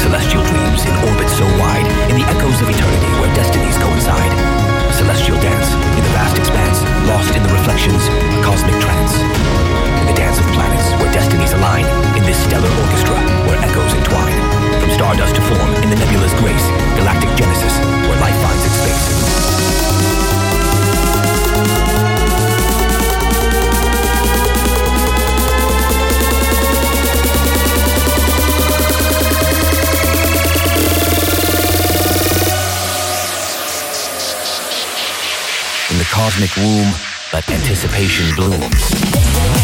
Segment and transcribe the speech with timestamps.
[0.00, 3.49] celestial dreams in orbits so wide, in the echoes of eternity where destiny
[36.20, 36.92] cosmic womb,
[37.32, 39.59] but anticipation blooms.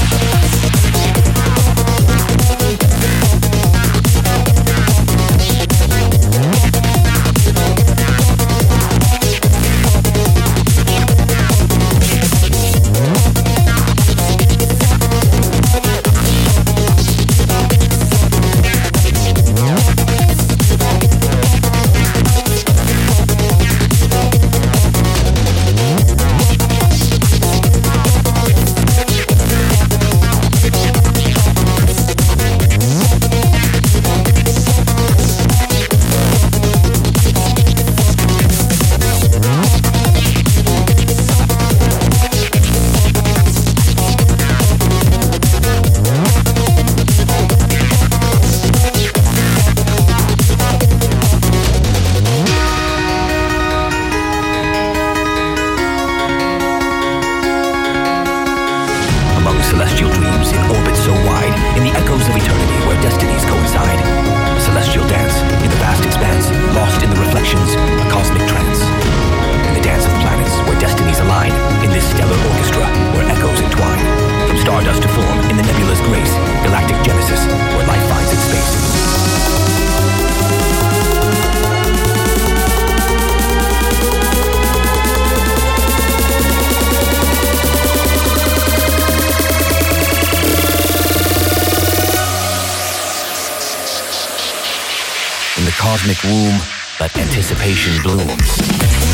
[95.87, 96.61] Cosmic womb,
[96.99, 99.06] but anticipation blooms.